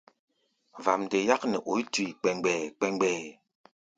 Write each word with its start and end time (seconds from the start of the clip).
Vamde 0.83 1.17
yák 1.27 1.43
nɛ 1.47 1.57
oí 1.71 1.81
tui 1.93 2.07
kpɛɛmgbɛɛ-kpɛɛmgbɛɛ. 2.19 3.25